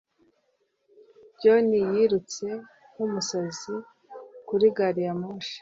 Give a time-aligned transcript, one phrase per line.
[1.41, 2.45] John yirutse
[2.91, 3.75] nkumusazi
[4.47, 5.49] kuri gari ya moshi